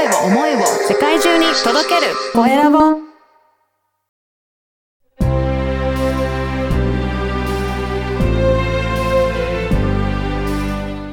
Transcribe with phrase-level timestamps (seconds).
[0.00, 2.78] 声を思いを世界中に届けるコエラボ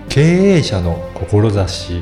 [0.07, 2.01] 経営者の志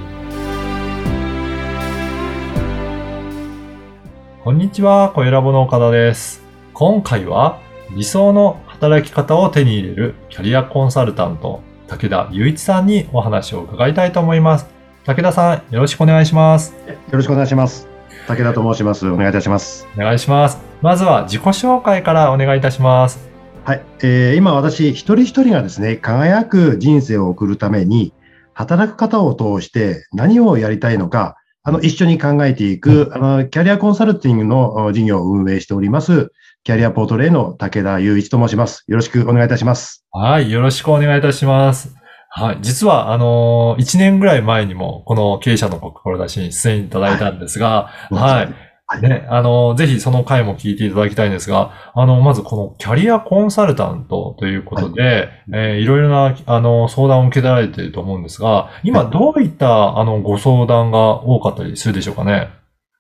[4.43, 6.43] こんにちは、コエラボの岡田です。
[6.75, 7.59] 今回は
[7.95, 14.75] 理想の働き方を手に入れるキャリアコンサルタント、武田雄一さんにお話を伺いたいと思います。
[15.06, 16.74] 武田さん、よろしくお願いします。
[16.88, 17.88] よろしくお願いします。
[18.27, 19.08] 武田と申します。
[19.08, 19.88] お願いいたします。
[19.96, 20.58] お願いします。
[20.82, 23.30] まずは自己紹介からお願いいたします。
[23.66, 23.84] はい。
[24.02, 28.13] えー今私、一人一人がですね、輝く人生を送るために、
[28.55, 36.32] 働く方を通して何をやりたいのか、あの、一緒に考えていく、あの、キャリアコンサルティングのお事業を運営しております、
[36.63, 38.84] キャリアポートレーの武田雄一と申します。
[38.88, 40.04] よろしくお願いいたします。
[40.12, 41.94] はい、よろしくお願いいたします。
[42.38, 48.53] はい、実は、あのー、1年ぐらい前にも、この経営者の志に出演いただいたんですが、はい。
[48.88, 49.02] はい。
[49.02, 62.49] ね、あのー、ぜひその回も聞いていただきたいんですが、あの、まずこのキャリアコンサルタントということで、えーいろいろな、あの、相談を受けられていると思うんですが、今はいどういった、あの、ご相談が多かったりするでしょうかね？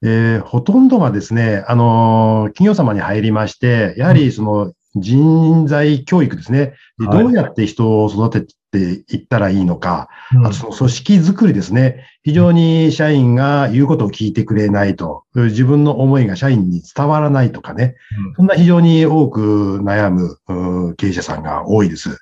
[0.01, 6.73] えーほとんどがですね、あのー企業様に入りまして、やはりその人材教育ですね。
[6.99, 8.53] ではいどうやって人を育て
[9.05, 12.05] ていったらいいのか、うんあとその組織づくりですね。
[12.23, 17.95] 非常に社員が言うことを聞いてくれないと、自分の思いが社員に伝わらないとかね。
[18.35, 22.17] そんな非常に多く悩むうん経営者さんが多いです。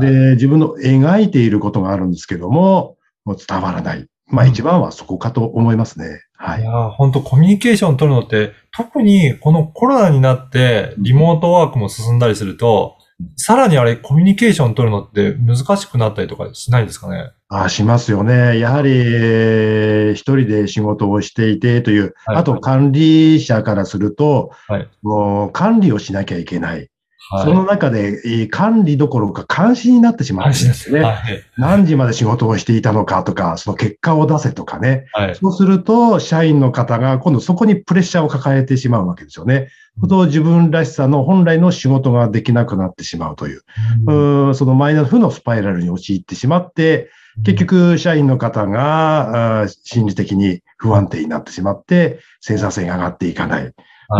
[0.00, 4.06] で、自分の描いていることがあるんですけども、もう伝わらない。
[4.26, 6.20] まあうん一番はそこかと思いますね。
[6.36, 6.64] はいい。
[6.64, 12.97] やー本当コミュニケーション取るのって、特にこのコロナになってリモートワークも進んだりすると、
[13.36, 17.32] さらにあれコミュニケーション取るのって難しくなったりとかしないですかね？
[17.48, 18.58] あしますよね。
[18.58, 26.88] やはり、えー一人で仕事をしていてという、はいあと管理者からすると、はいもう管理をしなきゃいけない。
[27.30, 27.44] はい。
[27.44, 31.00] その中で、えー管理どころか監視になってしまうんですね。
[31.00, 31.42] はい。
[31.56, 35.06] 何時まで仕事をしていたのかとか、その結果を出せとかね。
[35.12, 35.34] はい。
[35.34, 39.54] そうすると、社員の方が今度そこにプレッシャーを抱えてしまうわけですよね。
[40.02, 43.62] うんと自分らしさの本来の仕事ができなくなってしまうという、
[44.06, 47.10] うんそのマイナス負のスパイラルに陥ってしまって、
[47.44, 53.72] 結、局、社員の方が心理的に不安定になってしまって、生産性が上がっていかない、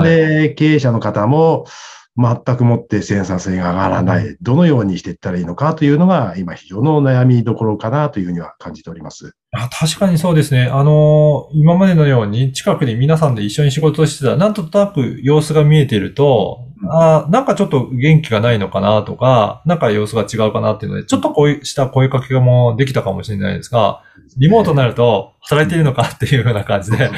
[0.02, 1.66] で、経営者の方も
[2.18, 4.36] 全くもって生産性が上がらない。
[4.42, 9.36] どのようにしていったらいいのかというのが今非常の悩みどころかなというふうには感じております。
[9.52, 10.64] あ確かにそうですね。
[10.66, 24.02] あのー今までのように近くに皆さんで一緒に仕事をしてたら、なんとなく様子が見えていると、うんあーなんかちょっと元気がないのかなとか、なんか様子が違うかなっていうので、ちょっとこうした声かけもできたかもしれないですが、
[24.36, 27.10] リモートになると働いているのかっていうような感じで。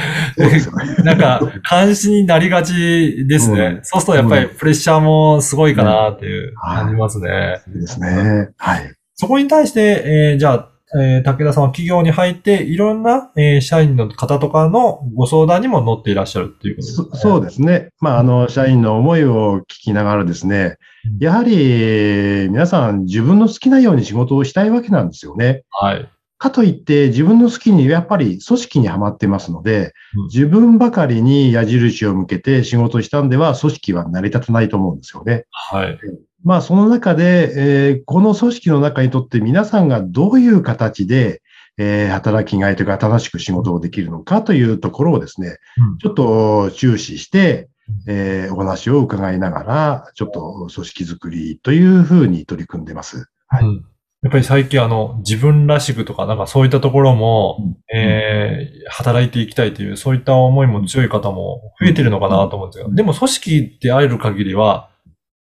[1.04, 3.60] なんか監視になりがちですね。
[3.60, 7.60] うんそうするとやっぱりプレッシャーもすごいかなっていう感じますね。
[7.64, 8.50] そうですね。
[8.56, 8.94] はい。
[9.16, 10.02] そこに対して、
[10.32, 17.08] えーじゃあ、えー武田さんは企業に入って、いろんな、えー社員の方とかのご相談にも乗っていらっしゃるっていうことですね。
[17.12, 17.88] そそうですね。
[18.00, 25.62] まあ、あの、社員の思いを聞きながらですねうん、やはり皆さん自分の好きなように仕事をしたいわけなんですよね。
[25.70, 26.08] はい。
[26.40, 35.44] かといって自分の好きにやっぱり組織にはまってますのでうん、自分ばかりに矢印を向けて仕事をしたんでは組織は成り立たないと思うんですよね。
[35.50, 35.98] はい。
[36.42, 41.42] まあその中で、えーこの組織の中にとって皆さんがどういう形で、
[41.76, 47.68] えー働きがいというか楽しく仕事をできるのかというところをですね、うんちょっと注視して、
[48.08, 53.26] えーお話を伺いながら、ちょっと組織づくりというふうに取り組んでます。
[53.46, 53.84] はいうん
[54.22, 64.90] やっぱり最近あの、自分らしくとか、なんかそういったところも、えー働いていきたいという、そういった思いも強い方も増えてるのかなと思うんですが、でも組織で会える限りは、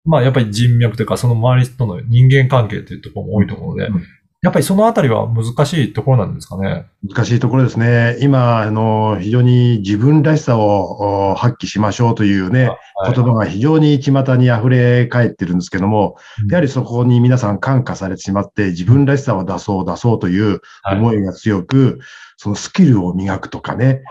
[0.05, 4.03] まあやっぱり人脈というか、その周りとの人間関係というところも多いと思うのでうん、
[4.41, 6.85] やっぱりそのあたりは難しいところなんですかね。
[7.05, 8.17] 難しいところですね。
[8.21, 12.79] 今、あの、非常に自分らしさをお発揮しましょうというね、はい
[13.13, 16.17] 言葉が非常に巷に溢れ返ってるんですけども、
[16.49, 21.99] やはりそこに皆さん感化されてしまって、自分らしさを出そう出そうというはい思いが強く、
[22.41, 24.01] そのスキルを磨くとかね、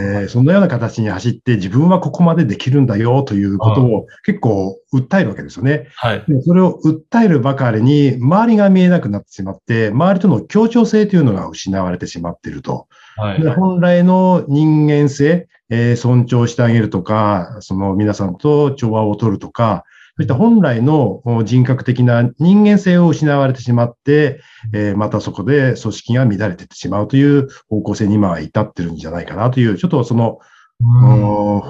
[0.00, 5.86] えーそのような形に走って自分はここまでできるんだよということを結構訴えるわけですよね。
[5.94, 6.24] はい。
[6.26, 12.88] でそれを訴えるばかりに周りが見えなくなってしまって、周りとの協調性というのが失われてしまっていると。
[13.14, 13.40] はい。
[13.40, 19.84] で本来の人間性、えー尊重してあげるとか、その皆さんと調和を取るとか、
[20.18, 24.40] そういった本来の人格的な人間性を失われてしまって、
[24.72, 30.38] えーまたそこで組織が乱れていってしまうという方向性に今は至ってるんじゃないかなという、ちょっとその、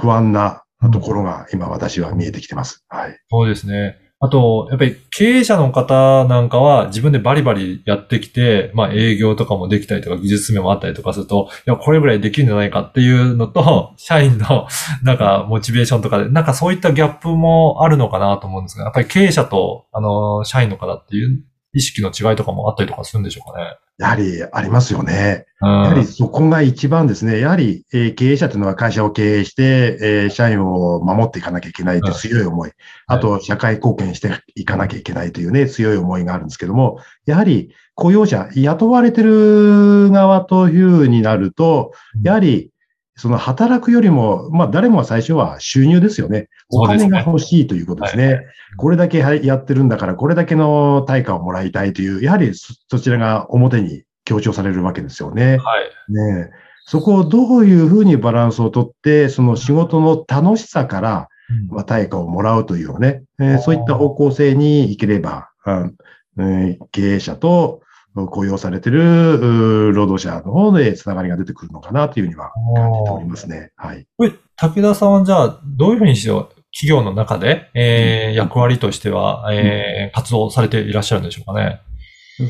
[0.00, 0.62] 不安な
[0.92, 2.84] ところが今私は見えてきてます。
[2.88, 3.18] はい。
[3.30, 3.98] そうですね。
[4.18, 14.68] あと、やっぱり経営者の方なんかは自分でバリバリやってきて、まあ営業とかもできたりとか技術面もあったりとかすると、いや、これぐらいできるんじゃないかっていうのと、 社員の
[15.02, 21.44] なんかモチベーションとかで、なんかそういったギャップもあるのかなと思うんですが、やっぱり経営者と、あの、社員の方っていう
[21.76, 23.76] 意識の違いとかもあったりとかするんでしょうかね。
[23.98, 25.44] やはりありますよね。
[25.60, 25.68] うん。
[25.68, 27.38] やはりそこが一番ですね。
[27.38, 32.70] やはり、えー経営者というのは会社を経営して、えー社員を守っていかなきゃいけないという強い思い。
[33.06, 42.70] あと、社会貢献していかなきゃいけないというね、強い思いがあるんですけども、やはり雇用者、雇われてる側というふうになると、やはり、
[43.16, 46.48] その働くよりも、まあ誰もが最初は収入ですよね。
[46.68, 48.42] お金が欲しいということですね。
[48.76, 55.56] これだけやってるんだから、これだけの対価をもらいたいという、やはりそそちらが表に強調されるわけですよね。
[55.56, 56.12] はい。
[56.12, 61.28] ねえそこをどういうふうにバランスをとって、その仕事の楽しさから、
[61.68, 65.96] まあ、対価をもらうというのね、えーそういった方向性に行ければ、うん
[66.38, 67.80] えー経営者と
[68.24, 73.72] 雇用されている労働者の方でつながりが出てくるのかなというふうには感じておりますね。
[73.76, 74.06] はい。
[74.16, 81.80] これ、武田さんはじゃあ、どういうふうにして企業の中で、えー、役割としては、えー、活動されていらっしゃるんでしょうかね。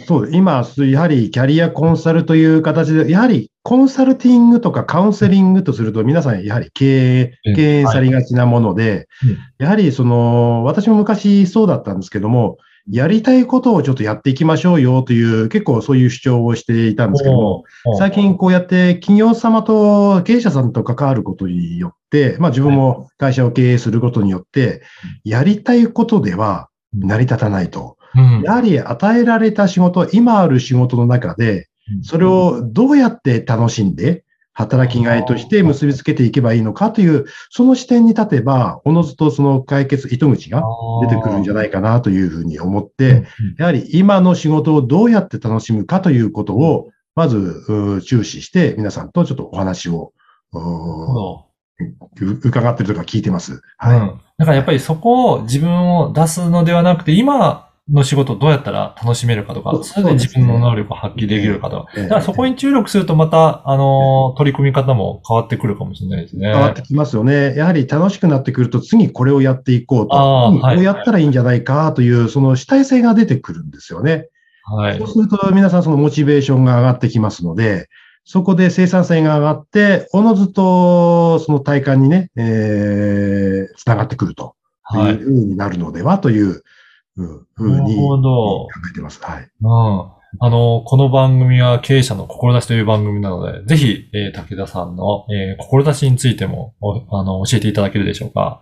[0.09, 12.59] そう、今、やはりキャリアコンサルという形で、やはりコンサルティングとかカウンセリングとすると、皆さんやはり経営うん、敬遠されがちなものでうん、やはりその、私も昔そうだったんですけども、
[12.91, 17.65] やりたいことをちょっとやっていきましょうよという、結構そういう主張をしていたんですけども、
[17.99, 24.83] 最近こうやって企業様と経営者さんと関わることによって、まあ自分も会社を経営することによって、
[25.25, 27.97] やりたいことでは成り立たないと。
[28.15, 28.43] うん。
[28.43, 31.69] やはり与えられた仕事、今ある仕事の中で、
[32.03, 34.25] それをどうやって楽しんで、
[34.57, 40.63] 働きがいとして結びつけていけばいいのかという、その視点に立てば、おのずとその解決糸口が
[41.03, 43.27] 出てくるんじゃないかなというふうに思って、
[43.59, 47.37] やはり今の仕事をどうやって楽しむかということを、まず
[47.69, 50.15] う注視して、皆さんとちょっとお話を
[52.11, 53.61] 伺ってるとか聞いてます。
[53.77, 53.99] はい。
[53.99, 54.21] うん。
[54.39, 61.93] だからやっぱりそこを自分を出すのではなくて、今の仕事をどうやったら楽しめるかとか、それで自分の能力を発揮できるかとか。
[61.97, 66.53] ええだからそこに注力するとまた、あのー取り組み方も変わってくるかもしれないですね。
[66.53, 67.55] 変わってきますよね。
[67.57, 70.17] やはり楽しくなってくると、次これをやっていこうと。
[70.17, 74.29] こうやったらいいんじゃないかという、その主体性が出てくるんですよね。
[74.65, 75.09] はいそう。
[75.09, 77.89] すると皆さんそのモチベーションが上がってきますので、
[78.25, 84.57] そこで生産性が上がって、おのずとその体感にね、えー、つながってくると
[84.93, 85.17] いうはい。
[85.17, 86.63] ふうになるのではといううん
[87.17, 88.29] ふうになるほど
[88.67, 89.21] 考えてます。
[89.23, 89.43] はい。
[89.43, 90.17] うん。
[90.39, 98.61] あの、この番組は経営者の志という番組なので、ぜひ、えー武田さんの、えー志についても、おあの、教えていただけるでしょうか？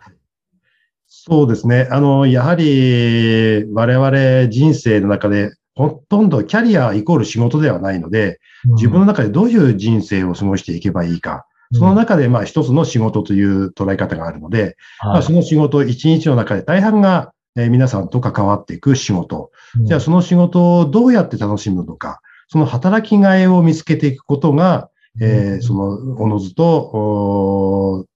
[1.08, 1.88] そうですね。
[1.90, 8.38] あの、やはり我々人生の中で、ほとんどキャリアイコール仕事ではないので、
[8.76, 11.46] 自分の中でどういう人生を過ごしていけばいいか。
[11.72, 19.50] その中で、まあ、一つの仕事という捉え方があるので、まあ、はいその仕事、一日の中で大半が、えー皆さんと関わっていく仕事。
[19.84, 24.90] じゃあ、その仕事をどうやって楽しむのか、その働きがいを見つけていくことが、
[25.20, 25.88] えーその、
[26.22, 28.06] おのずと、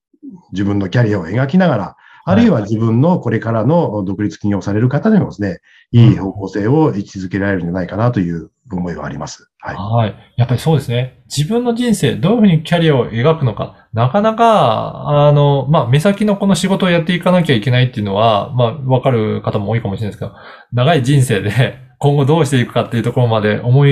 [0.52, 5.60] 自分のキャリアを描きながら、あるいは自分のこれからの独立起業される方にもですね、
[5.92, 9.50] いい方向性を位置づけられるんじゃないかなという思いはあります。
[9.60, 9.76] はい。
[9.76, 10.34] はい。
[10.36, 11.22] やっぱりそうですね。
[11.34, 20.32] 自分の人生、どういうふうにキャリアを描くのか、なかなか、あの、まあ、目先のこの仕事をやっていかなきゃいけないっていうのは、まあ、わかる方も多いかもしれないですけど、
[20.72, 23.90] 長い人生で 今後どうしていくかっていうところまで思い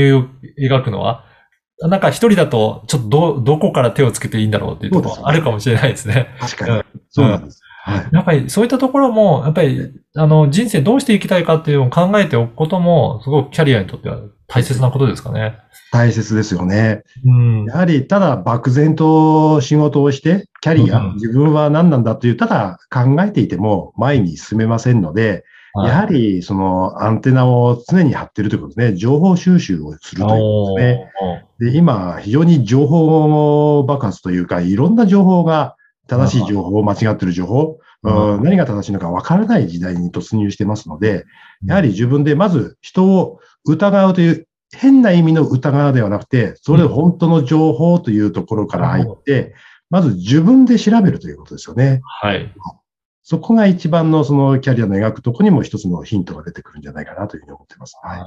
[0.59, 1.25] 描くのは、
[1.81, 6.29] なんか一人だと、ちょっとど、どこから手をつけていいんだろうっていうところあるかもしれないですね。
[6.41, 6.85] 確かにうん。
[7.11, 7.61] そうなんです。
[7.87, 8.09] はい。
[8.11, 15.57] やっぱりそういったところも、やっぱり、あの、人生どうしていきたいかっていうのを考えておくことも、すごくキャリアにとっては大切なことですかね。
[15.93, 17.03] 大切ですよね。
[17.25, 17.65] うん。
[17.67, 28.97] やはり、ただ漠然と仕事をして、キャリア、うん自分は何なんだという、ただ考えていても前に進めませんので、はいやはり、そのアンテナを常に張っているということですね。
[28.97, 31.09] 情報収集をするということで
[31.61, 31.73] すね。
[31.73, 35.77] で、今、非常に情報爆発というか、いろんな情報が、
[36.07, 41.25] 正しい情報、間違ってる情報、何が正しいのか分からない時代に突入してますので、
[41.65, 49.55] やはり自分でまず人を疑うという、変な意味の疑うではなくて、それ本当の情報というところから入って、
[49.91, 52.01] まず自分で調べるということですよね。
[52.03, 52.53] はい。
[53.23, 57.97] そこが一番のそのキャリアの描くとこにも一つのヒントが出てくるんじゃないかなというふうに思ってます。
[58.03, 58.21] はい。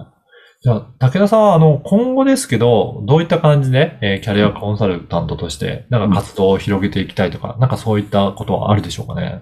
[0.61, 9.41] じゃあ、武田さんは、あの、今後ですけど、どういった感じで、えーキャリアコンサルタントとして、なんか活動を広げていきたいとか、なんかそういったことはあるでしょうかね？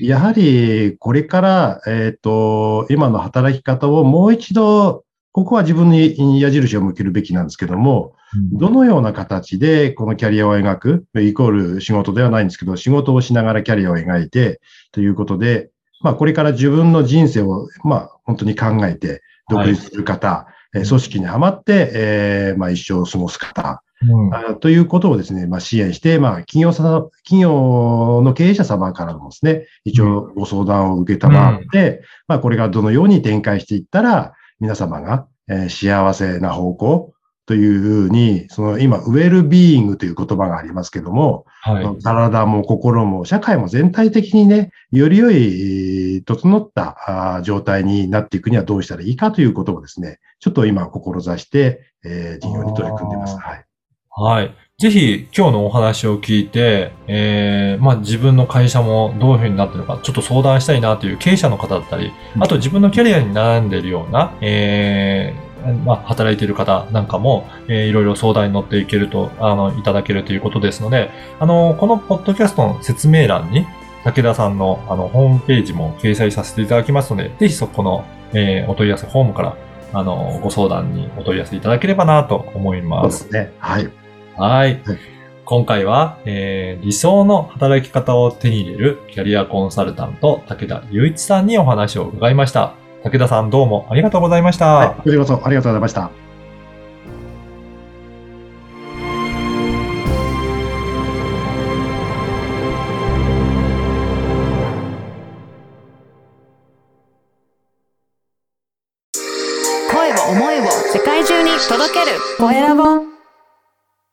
[0.00, 8.14] やはり、これから、えっ、と、今の働き方をもう一度、ここは自分に矢印を向けるべきなんですけども、
[8.54, 15.68] どのような形でこのキャリアを描く、イコール仕事ではないんですけど、仕事をしながらキャリアを描いて、ということで、
[16.00, 24.34] まあこれから自分の人生を、まあ本当に考えて、独立する方、えー組織にはまって、えーまあ一生を過ごす方、うん。
[24.34, 26.82] あということをですね、まあ支援して、まあ企業さ、
[27.24, 37.12] 企業の経営者様からもですね、一応ご相談を受けたまって、まあこれがどのように展開していったら、皆様が、えー幸せな方向
[37.46, 42.02] というふうに、その今、ウェルビーイングという言葉がありますけども、はい。
[42.02, 53.38] 体も心も社会も全体的にね、より良い、整った状態になっていくにはどうしたらいいかということをですね、ちょっと今、志して、えー事業に取り組んでます。
[53.38, 53.64] はい。
[54.10, 54.54] はい。
[54.78, 65.45] ぜひ、今日のお話を聞いて、えー、まあ自分の会社もどういうふうになってるのか、ちょっと相談したいなという経営者の方だったり、うんあと自分のキャリアに悩んでいるような、えー、
[65.84, 71.10] まあ働いている方なんかも、えーいろいろ相談に乗っていけると、あの、いただけるということですので、
[71.40, 73.66] あの、このポッドキャストの説明欄に、
[74.04, 79.56] 武田さんのあの、ホームページも掲載させていただきますので、ぜひそこの、えーお問い合わせフォームから、
[79.92, 83.02] あの、ご相談にお問い合わせいただければなと思いそうま。
[83.04, 83.52] ですすね。
[83.58, 83.88] はい。
[84.36, 84.98] はいはい。
[85.44, 92.74] 今回は、えー理想の働き方を手に入れるキャリアコンサルタント、武田雄一さんにお話を伺いました。
[93.06, 94.66] 武田さんどうもありがとうございました。
[94.74, 94.88] はい。
[94.96, 96.25] こちらこそありがとうございました。